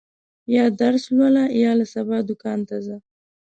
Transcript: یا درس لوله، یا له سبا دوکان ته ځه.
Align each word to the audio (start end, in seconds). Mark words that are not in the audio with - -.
یا 0.55 0.65
درس 0.81 1.03
لوله، 1.17 1.43
یا 1.63 1.71
له 1.79 1.85
سبا 1.93 2.17
دوکان 2.29 2.59
ته 2.69 2.75
ځه. 2.85 2.97